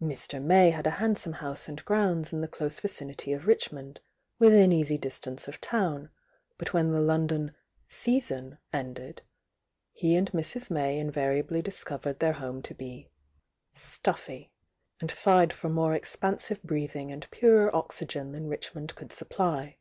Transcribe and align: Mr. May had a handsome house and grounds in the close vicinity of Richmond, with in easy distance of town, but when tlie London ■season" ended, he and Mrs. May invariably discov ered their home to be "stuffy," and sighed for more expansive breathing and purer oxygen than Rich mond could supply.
Mr. 0.00 0.42
May 0.42 0.70
had 0.70 0.86
a 0.86 0.92
handsome 0.96 1.34
house 1.44 1.68
and 1.68 1.84
grounds 1.84 2.32
in 2.32 2.40
the 2.40 2.48
close 2.48 2.80
vicinity 2.80 3.34
of 3.34 3.46
Richmond, 3.46 4.00
with 4.38 4.54
in 4.54 4.72
easy 4.72 4.96
distance 4.96 5.46
of 5.46 5.60
town, 5.60 6.08
but 6.56 6.72
when 6.72 6.90
tlie 6.90 7.04
London 7.06 7.54
■season" 7.90 8.56
ended, 8.72 9.20
he 9.92 10.16
and 10.16 10.32
Mrs. 10.32 10.70
May 10.70 10.98
invariably 10.98 11.62
discov 11.62 12.00
ered 12.04 12.18
their 12.18 12.32
home 12.32 12.62
to 12.62 12.72
be 12.74 13.10
"stuffy," 13.74 14.50
and 15.02 15.10
sighed 15.10 15.52
for 15.52 15.68
more 15.68 15.92
expansive 15.92 16.62
breathing 16.62 17.12
and 17.12 17.30
purer 17.30 17.68
oxygen 17.76 18.32
than 18.32 18.48
Rich 18.48 18.74
mond 18.74 18.94
could 18.94 19.12
supply. 19.12 19.76